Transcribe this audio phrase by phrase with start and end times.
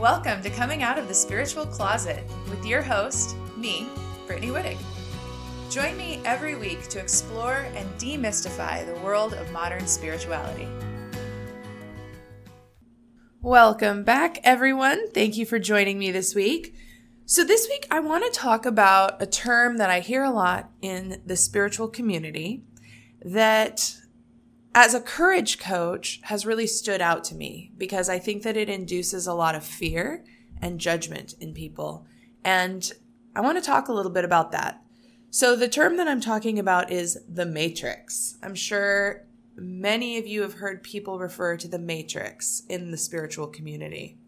[0.00, 3.86] Welcome to Coming Out of the Spiritual Closet with your host, me,
[4.26, 4.78] Brittany Wittig.
[5.68, 10.66] Join me every week to explore and demystify the world of modern spirituality.
[13.42, 15.10] Welcome back, everyone.
[15.10, 16.74] Thank you for joining me this week.
[17.26, 20.70] So, this week I want to talk about a term that I hear a lot
[20.80, 22.64] in the spiritual community
[23.22, 23.96] that
[24.74, 28.68] as a courage coach has really stood out to me because I think that it
[28.68, 30.24] induces a lot of fear
[30.62, 32.06] and judgment in people.
[32.44, 32.90] And
[33.34, 34.82] I want to talk a little bit about that.
[35.32, 38.36] So, the term that I'm talking about is the matrix.
[38.42, 43.46] I'm sure many of you have heard people refer to the matrix in the spiritual
[43.46, 44.18] community.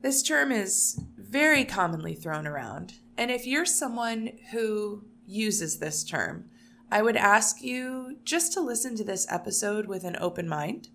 [0.00, 2.94] This term is very commonly thrown around.
[3.18, 6.46] And if you're someone who uses this term,
[6.94, 10.90] I would ask you just to listen to this episode with an open mind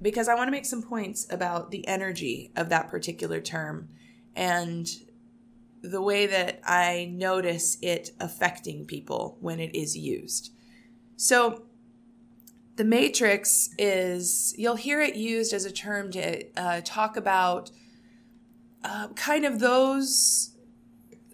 [0.00, 3.88] because I want to make some points about the energy of that particular term
[4.36, 4.86] and
[5.82, 10.52] the way that I notice it affecting people when it is used.
[11.16, 11.64] So,
[12.76, 17.72] the matrix is, you'll hear it used as a term to uh, talk about
[18.84, 20.52] uh, kind of those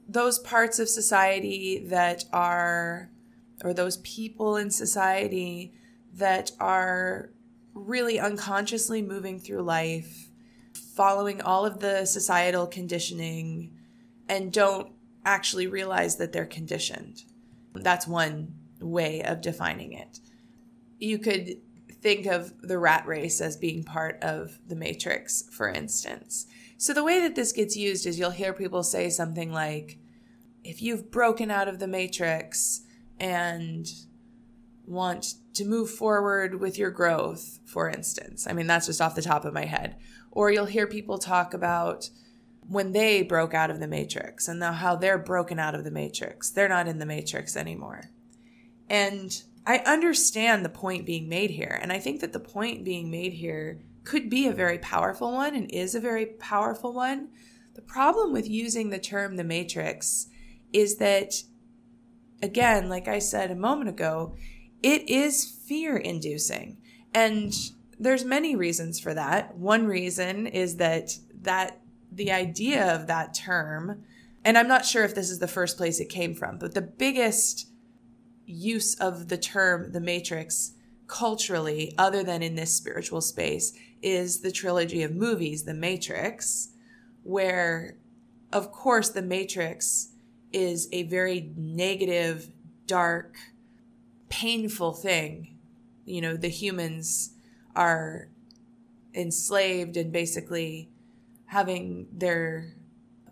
[0.09, 3.12] those parts of society that are
[3.63, 5.73] or those people in society
[6.15, 7.31] that are
[7.75, 10.29] really unconsciously moving through life,
[10.95, 13.73] following all of the societal conditioning,
[14.29, 14.93] and don't
[15.25, 17.23] actually realize that they're conditioned.
[17.75, 20.19] That's one way of defining it.
[20.99, 21.57] You could
[22.03, 26.47] think of the rat race as being part of the matrix, for instance.
[26.77, 29.99] So, the way that this gets used is you'll hear people say something like,
[30.65, 32.83] if you've broken out of the matrix,
[33.23, 33.87] and
[34.84, 38.48] want to move forward with your growth, for instance.
[38.48, 39.97] I mean, that's just off the top of my head.
[40.33, 42.11] Or you'll hear people talk about
[42.67, 46.50] when they broke out of the matrix and how they're broken out of the matrix.
[46.50, 48.11] They're not in the matrix anymore.
[48.91, 51.78] And I understand the point being made here.
[51.81, 55.54] And I think that the point being made here could be a very powerful one
[55.54, 57.28] and is a very powerful one.
[57.75, 60.27] The problem with using the term the matrix
[60.72, 61.34] is that
[62.42, 64.34] again, like I said a moment ago,
[64.82, 66.78] it is fear inducing.
[67.14, 67.54] And
[67.98, 69.56] there's many reasons for that.
[69.56, 71.80] One reason is that that
[72.10, 74.04] the idea of that term,
[74.44, 76.82] and I'm not sure if this is the first place it came from, but the
[76.82, 77.69] biggest
[78.44, 80.72] use of the term the matrix
[81.06, 83.72] culturally other than in this spiritual space
[84.03, 86.70] is the trilogy of movies the matrix
[87.22, 87.97] where
[88.53, 90.12] of course the matrix
[90.53, 92.51] is a very negative,
[92.87, 93.37] dark,
[94.29, 95.59] painful thing.
[96.05, 97.35] You know, the humans
[97.75, 98.29] are
[99.15, 100.91] enslaved and basically
[101.47, 102.75] having their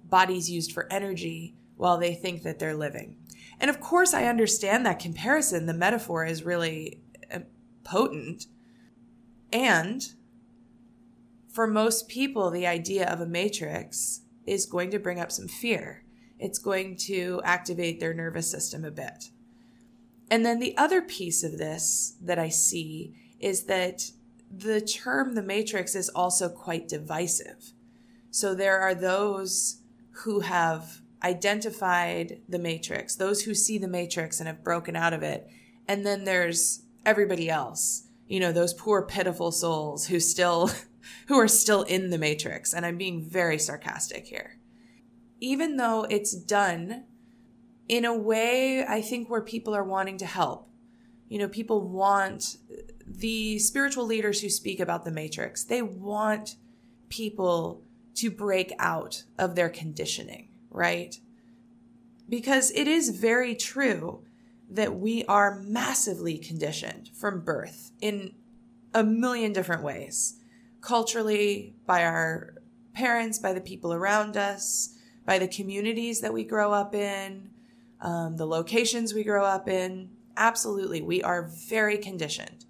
[0.05, 3.17] bodies used for energy while they think that they're living.
[3.59, 5.67] And of course, I understand that comparison.
[5.67, 7.01] The metaphor is really
[7.33, 7.41] uh,
[7.85, 8.47] potent.
[9.53, 10.07] And
[11.53, 16.05] for most people, the idea of a matrix is going to bring up some fear
[16.41, 19.31] it's going to activate their nervous system a bit.
[20.31, 24.11] And then the other piece of this that I see is that
[24.51, 27.73] the term the matrix is also quite divisive.
[28.31, 29.83] So there are those
[30.25, 35.23] who have identified the matrix, those who see the matrix and have broken out of
[35.23, 35.49] it.
[35.87, 40.71] And then there's everybody else, you know, those poor pitiful souls who still
[41.27, 42.73] who are still in the matrix.
[42.73, 44.60] And I'm being very sarcastic here
[45.41, 47.05] even though it's done
[47.89, 50.69] in a way, I think, where people are wanting to help.
[51.29, 52.57] You know, people want
[53.07, 56.57] the spiritual leaders who speak about the matrix, they want
[57.09, 57.83] people
[58.15, 61.17] to break out of their conditioning, right?
[62.29, 64.25] Because it is very true
[64.69, 68.35] that we are massively conditioned from birth in
[68.95, 70.41] a million different ways
[70.81, 72.55] culturally, by our
[72.95, 74.97] parents, by the people around us,
[75.31, 77.51] by the communities that we grow up in,
[78.01, 80.11] um, the locations we grow up in.
[80.37, 82.65] Absolutely, we are very conditioned.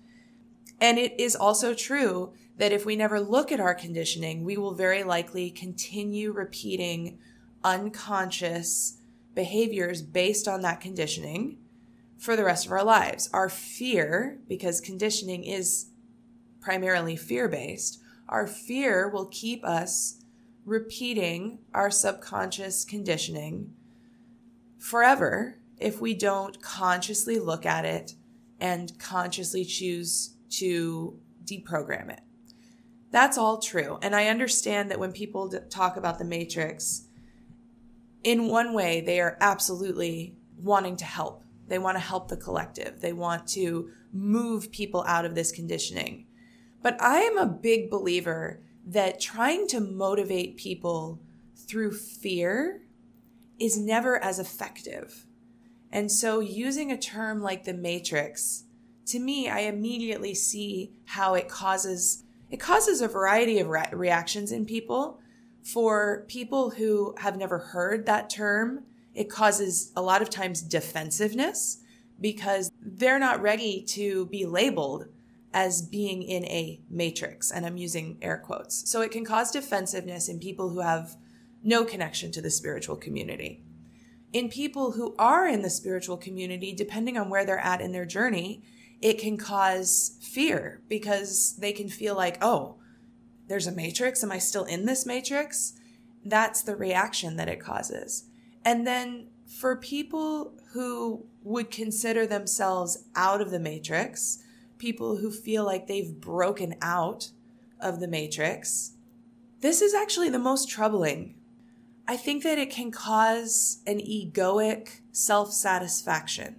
[0.79, 4.75] And it is also true that if we never look at our conditioning, we will
[4.75, 7.19] very likely continue repeating
[7.65, 8.99] unconscious
[9.35, 11.57] behaviors based on that conditioning
[12.19, 13.31] for the rest of our lives.
[13.33, 15.87] Our fear, because conditioning is
[16.61, 20.20] primarily fear based, our fear will keep us
[20.65, 23.73] repeating our subconscious conditioning
[24.79, 28.15] forever if we don't consciously look at it
[28.61, 32.21] and consciously choose to deprogram it.
[33.11, 33.99] That's all true.
[34.03, 37.07] And I understand that when people talk about the matrix,
[38.23, 41.43] in one way, they are absolutely wanting to help.
[41.67, 43.01] They want to help the collective.
[43.01, 46.27] They want to move people out of this conditioning.
[46.83, 48.61] But I am a big believer
[48.91, 51.21] that trying to motivate people
[51.55, 52.83] through fear
[53.59, 55.27] is never as effective.
[55.93, 58.65] And so using a term like the matrix,
[59.07, 64.51] to me, I immediately see how it causes it causes a variety of re- reactions
[64.51, 65.21] in people.
[65.63, 68.83] For people who have never heard that term,
[69.15, 71.79] it causes a lot of times defensiveness
[72.21, 75.07] because they're not ready to be labeled
[75.53, 77.51] as being in a matrix.
[77.51, 78.91] And I'm using air quotes.
[78.91, 81.17] So it can cause defensiveness in people who have
[81.63, 83.63] no connection to the spiritual community.
[84.33, 88.07] In people who are in the spiritual community, depending on where they're at in their
[88.07, 88.63] journey,
[89.01, 92.77] it can cause fear because they can feel like, oh,
[93.49, 94.23] there's a matrix.
[94.23, 95.73] Am I still in this matrix?
[96.25, 98.25] That's the reaction that it causes.
[98.65, 104.43] And then for people who would consider themselves out of the matrix,
[104.81, 107.31] people who feel like they've broken out
[107.79, 108.95] of the matrix,
[109.61, 111.37] this is actually the most troubling.
[112.09, 116.57] I think that it can cause an egoic self satisfaction.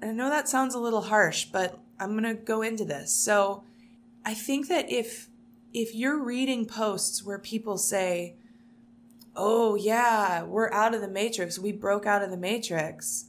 [0.00, 3.12] And I know that sounds a little harsh, but I'm going to go into this.
[3.12, 3.62] So,
[4.24, 5.28] I think that if
[5.72, 8.36] if you're reading posts where people say,
[9.36, 11.58] "Oh yeah, we're out of the matrix.
[11.58, 13.26] We broke out of the matrix."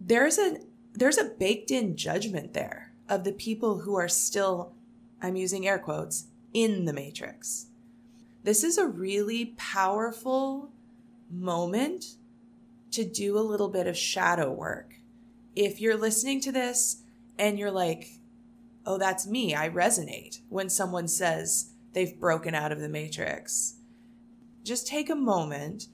[0.00, 0.58] There's a
[0.98, 4.74] there's a baked in judgment there of the people who are still
[5.20, 7.66] I'm using air quotes in the matrix.
[8.44, 10.70] This is a really powerful
[11.30, 12.16] moment
[12.92, 14.94] to do a little bit of shadow work
[15.54, 17.02] if you're listening to this
[17.38, 18.08] and you're like,
[18.86, 23.76] oh, that's me, I resonate when someone says they've broken out of the matrix,
[24.62, 25.88] just take a moment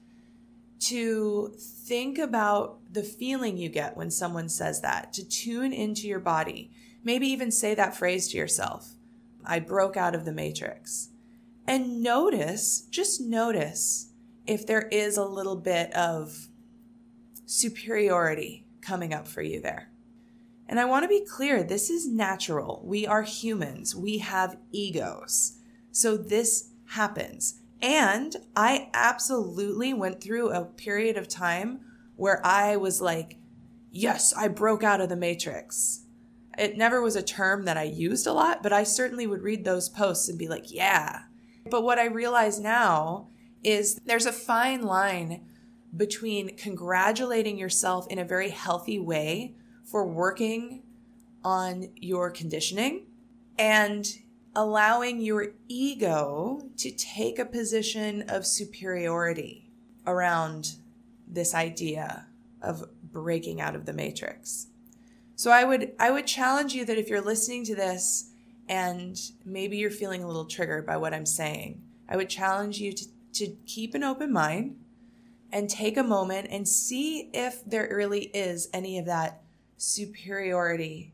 [0.87, 6.19] to think about the feeling you get when someone says that, to tune into your
[6.19, 6.71] body.
[7.03, 8.95] Maybe even say that phrase to yourself
[9.47, 11.09] I broke out of the matrix.
[11.67, 14.09] And notice, just notice
[14.47, 16.47] if there is a little bit of
[17.45, 19.91] superiority coming up for you there.
[20.67, 22.81] And I want to be clear this is natural.
[22.83, 25.57] We are humans, we have egos.
[25.91, 27.61] So this happens.
[27.85, 31.81] And I absolutely went through a period of time
[32.15, 33.37] where I was like,
[33.91, 36.07] yes, I broke out of the matrix.
[36.57, 39.65] It never was a term that I used a lot, but I certainly would read
[39.65, 41.25] those posts and be like, yeah.
[41.69, 43.27] But what I realize now
[43.63, 45.45] is there's a fine line
[45.95, 49.53] between congratulating yourself in a very healthy way
[49.83, 50.81] for working
[51.43, 53.05] on your conditioning
[53.59, 54.07] and
[54.55, 59.69] allowing your ego to take a position of superiority
[60.07, 60.75] around
[61.27, 62.27] this idea
[62.61, 64.67] of breaking out of the matrix.
[65.35, 68.31] So I would I would challenge you that if you're listening to this
[68.69, 72.93] and maybe you're feeling a little triggered by what I'm saying, I would challenge you
[72.93, 74.77] to, to keep an open mind
[75.51, 79.41] and take a moment and see if there really is any of that
[79.77, 81.13] superiority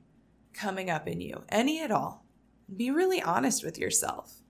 [0.53, 2.20] coming up in you, any at all.
[2.75, 4.41] Be really honest with yourself.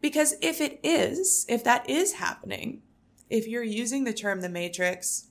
[0.00, 2.82] Because if it is, if that is happening,
[3.30, 5.28] if you're using the term the matrix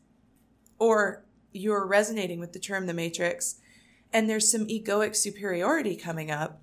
[0.80, 3.60] or you're resonating with the term the matrix
[4.12, 6.62] and there's some egoic superiority coming up,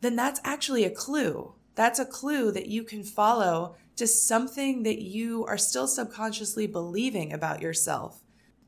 [0.00, 1.54] then that's actually a clue.
[1.74, 7.32] That's a clue that you can follow to something that you are still subconsciously believing
[7.32, 8.22] about yourself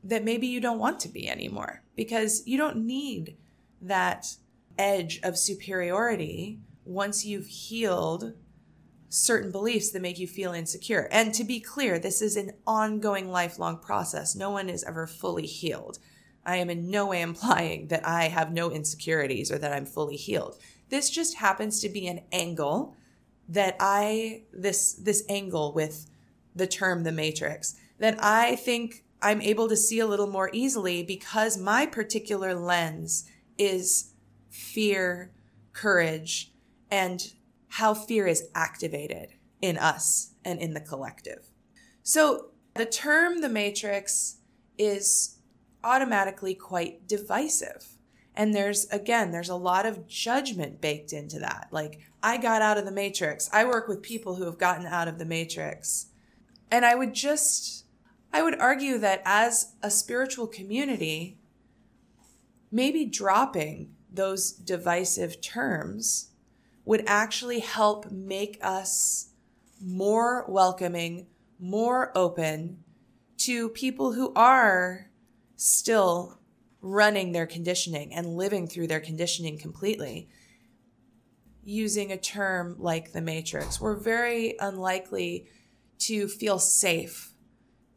[0.05, 3.37] that maybe you don't want to be anymore because you don't need
[3.81, 4.37] that
[4.79, 8.35] edge of superiority once you've healed
[9.09, 11.09] certain beliefs that make you feel insecure.
[11.13, 14.35] And to be clear, this is an ongoing lifelong process.
[14.35, 15.99] No one is ever fully healed.
[16.45, 20.17] I am in no way implying that I have no insecurities or that I'm fully
[20.17, 20.57] healed.
[20.89, 22.97] This just happens to be an angle
[23.49, 26.09] that I this this angle with
[26.55, 31.03] the term the matrix that I think I'm able to see a little more easily
[31.03, 34.12] because my particular lens is
[34.53, 35.33] fear,
[35.73, 36.53] courage,
[36.91, 37.33] and
[37.69, 39.31] how fear is activated
[39.63, 41.49] in us and in the collective.
[42.03, 44.37] So the term the matrix
[44.77, 45.39] is
[45.83, 47.97] automatically quite divisive.
[48.35, 51.69] And there's, again, there's a lot of judgment baked into that.
[51.71, 53.49] Like, I got out of the matrix.
[53.53, 56.07] I work with people who have gotten out of the matrix.
[56.71, 57.85] And I would just,
[58.33, 61.39] I would argue that as a spiritual community,
[62.71, 66.31] maybe dropping those divisive terms
[66.85, 69.31] would actually help make us
[69.81, 71.27] more welcoming,
[71.59, 72.83] more open
[73.39, 75.11] to people who are
[75.57, 76.39] still
[76.81, 80.29] running their conditioning and living through their conditioning completely
[81.65, 83.81] using a term like the matrix.
[83.81, 85.47] We're very unlikely
[86.01, 87.33] to feel safe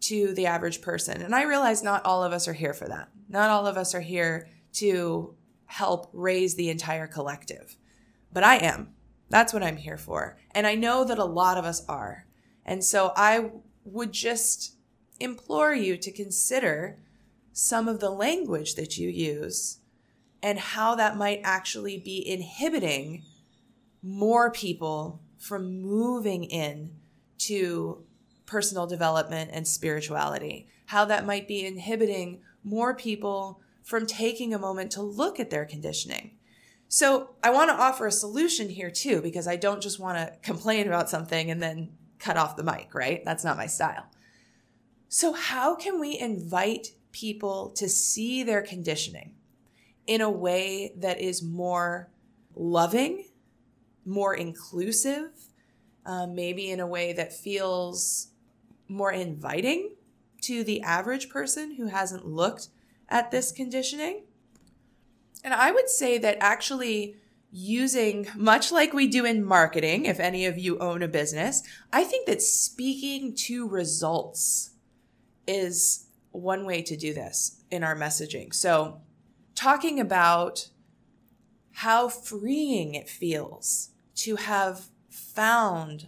[0.01, 1.21] to the average person.
[1.23, 3.09] And I realize not all of us are here for that.
[3.27, 7.75] Not all of us are here to help raise the entire collective.
[8.31, 8.89] But I am.
[9.29, 10.37] That's what I'm here for.
[10.51, 12.25] And I know that a lot of us are.
[12.65, 13.51] And so I
[13.83, 14.75] would just
[15.19, 16.99] implore you to consider
[17.53, 19.79] some of the language that you use
[20.43, 23.23] and how that might actually be inhibiting
[24.03, 26.91] more people from moving in
[27.37, 28.03] to
[28.45, 34.91] personal development and spirituality, how that might be inhibiting more people from taking a moment
[34.91, 36.31] to look at their conditioning.
[36.89, 40.37] So, I want to offer a solution here too, because I don't just want to
[40.41, 43.23] complain about something and then cut off the mic, right?
[43.23, 44.07] That's not my style.
[45.07, 49.35] So, how can we invite people to see their conditioning
[50.05, 52.09] in a way that is more
[52.53, 53.25] loving
[54.05, 55.31] more inclusive,
[56.05, 58.29] uh, maybe in a way that feels
[58.87, 59.95] more inviting
[60.41, 62.67] to the average person who hasn't looked
[63.09, 64.23] at this conditioning.
[65.43, 67.17] And I would say that actually
[67.51, 72.03] using, much like we do in marketing, if any of you own a business, I
[72.03, 74.71] think that speaking to results
[75.47, 78.53] is one way to do this in our messaging.
[78.53, 79.01] So,
[79.53, 80.69] talking about
[81.71, 86.07] how freeing it feels to have found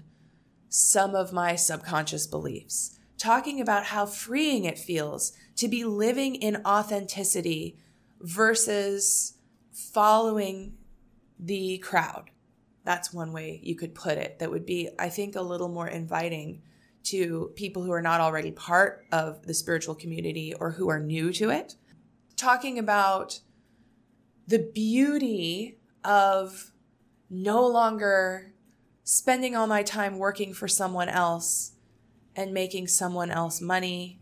[0.70, 6.62] some of my subconscious beliefs, talking about how freeing it feels to be living in
[6.66, 7.78] authenticity
[8.22, 9.34] versus
[9.72, 10.74] following
[11.40, 12.32] the crowd.
[12.84, 15.88] That's one way you could put it that would be, I think, a little more
[15.88, 16.62] inviting
[17.04, 21.32] to people who are not already part of the spiritual community or who are new
[21.34, 21.76] to it.
[22.36, 23.40] Talking about
[24.48, 26.72] the beauty of
[27.30, 28.54] no longer
[29.04, 31.74] spending all my time working for someone else
[32.36, 34.20] and making someone else money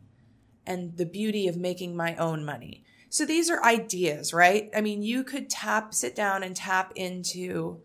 [0.65, 2.83] and the beauty of making my own money.
[3.09, 4.69] So these are ideas, right?
[4.75, 7.79] I mean, you could tap, sit down and tap into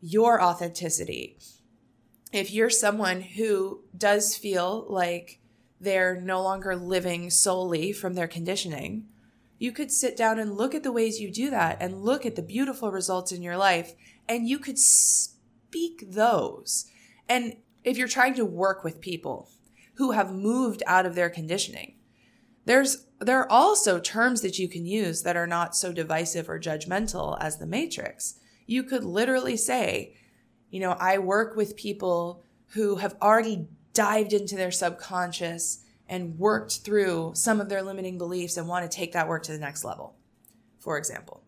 [0.00, 1.38] your authenticity.
[2.32, 5.40] If you're someone who does feel like
[5.80, 9.06] they're no longer living solely from their conditioning,
[9.58, 12.36] you could sit down and look at the ways you do that and look at
[12.36, 13.94] the beautiful results in your life
[14.28, 16.86] and you could speak those.
[17.28, 19.50] And if you're trying to work with people
[19.98, 21.94] who have moved out of their conditioning,
[22.64, 26.60] there's there are also terms that you can use that are not so divisive or
[26.60, 28.38] judgmental as the matrix.
[28.66, 30.14] You could literally say,
[30.70, 36.80] you know, I work with people who have already dived into their subconscious and worked
[36.84, 39.82] through some of their limiting beliefs and want to take that work to the next
[39.82, 40.16] level,
[40.78, 41.42] for example.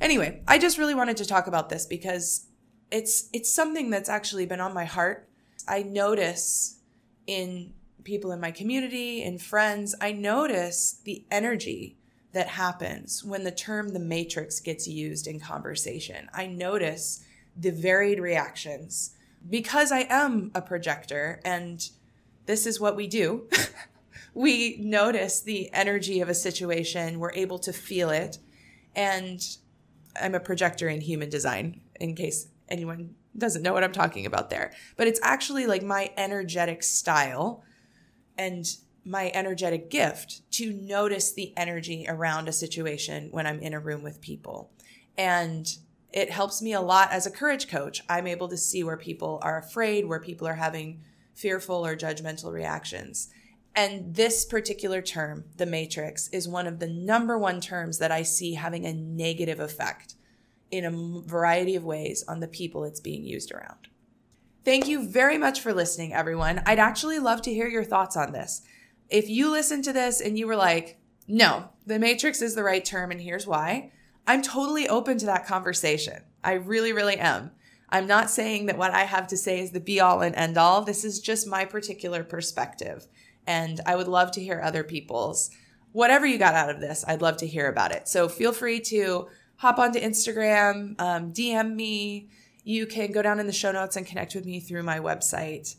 [0.00, 2.48] Anyway, I just really wanted to talk about this because
[2.90, 5.28] it's it's something that's actually been on my heart.
[5.68, 6.79] I notice
[7.30, 7.72] in
[8.02, 11.96] people in my community and friends, I notice the energy
[12.32, 16.28] that happens when the term the matrix gets used in conversation.
[16.34, 17.24] I notice
[17.56, 19.14] the varied reactions
[19.48, 21.88] because I am a projector and
[22.46, 23.48] this is what we do.
[24.34, 28.38] we notice the energy of a situation, we're able to feel it,
[28.96, 29.40] and
[30.20, 34.50] I'm a projector in human design, in case anyone doesn't know what I'm talking about
[34.50, 34.72] there.
[34.96, 37.64] But it's actually like my energetic style
[38.38, 38.66] and
[39.04, 44.02] my energetic gift to notice the energy around a situation when I'm in a room
[44.02, 44.70] with people.
[45.16, 45.66] And
[46.12, 48.02] it helps me a lot as a courage coach.
[48.08, 51.02] I'm able to see where people are afraid, where people are having
[51.34, 53.28] fearful or judgmental reactions.
[53.74, 58.22] And this particular term, the matrix, is one of the number one terms that I
[58.22, 60.16] see having a negative effect
[60.70, 63.88] in a variety of ways on the people it's being used around.
[64.64, 66.62] Thank you very much for listening, everyone.
[66.66, 68.62] I'd actually love to hear your thoughts on this.
[69.08, 72.84] If you listened to this and you were like, no, the matrix is the right
[72.84, 73.90] term and here's why,
[74.26, 76.22] I'm totally open to that conversation.
[76.44, 77.52] I really, really am.
[77.88, 80.56] I'm not saying that what I have to say is the be all and end
[80.56, 80.82] all.
[80.82, 83.06] This is just my particular perspective.
[83.46, 85.50] And I would love to hear other people's.
[85.92, 88.06] Whatever you got out of this, I'd love to hear about it.
[88.06, 89.28] So feel free to
[89.60, 92.30] hop onto Instagram, um, DM me.
[92.64, 95.76] You can go down in the show notes and connect with me through my website.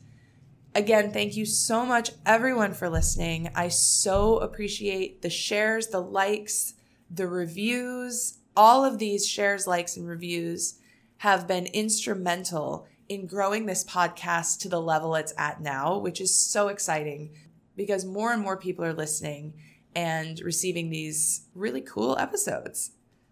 [0.75, 3.49] Again, thank you so much, everyone, for listening.
[3.55, 6.75] I so appreciate the shares, the likes,
[7.09, 8.37] the reviews.
[8.55, 10.77] All of these shares, likes, and reviews
[11.17, 16.39] have been instrumental in growing this podcast to the level it's at now, which is
[16.39, 17.31] so exciting
[17.75, 19.55] because more and more people are listening
[19.95, 22.91] and receiving these really cool episodes.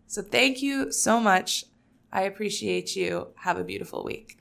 [0.09, 1.65] So thank you so much.
[2.11, 3.27] I appreciate you.
[3.35, 4.38] Have a beautiful week.